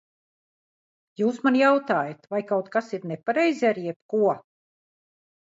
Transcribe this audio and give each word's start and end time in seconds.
Jūs 1.21 1.37
man 1.47 1.57
jautājat, 1.59 2.25
vai 2.33 2.41
kaut 2.53 2.73
kas 2.77 2.91
ir 2.99 3.07
nepareizi 3.13 3.69
ar 3.71 3.83
jebko? 3.85 4.33